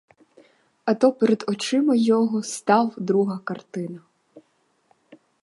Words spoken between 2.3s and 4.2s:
став друга картина.